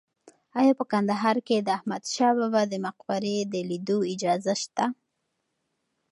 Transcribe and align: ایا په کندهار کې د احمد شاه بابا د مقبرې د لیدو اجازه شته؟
ایا 0.59 0.73
په 0.79 0.85
کندهار 0.91 1.37
کې 1.47 1.57
د 1.59 1.67
احمد 1.77 2.03
شاه 2.13 2.33
بابا 2.39 2.61
د 2.69 2.73
مقبرې 2.85 3.37
د 3.53 3.55
لیدو 3.69 3.97
اجازه 4.13 4.53
شته؟ 4.61 4.85